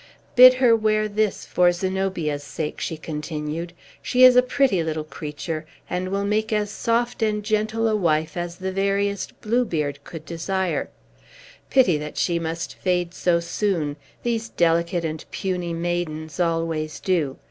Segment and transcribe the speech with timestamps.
[0.35, 3.71] "Bid her wear this for Zenobia's sake," she continued.
[4.01, 8.35] "She is a pretty little creature, and will make as soft and gentle a wife
[8.35, 10.89] as the veriest Bluebeard could desire.
[11.69, 13.95] Pity that she must fade so soon!
[14.23, 17.37] These delicate and puny maidens always do.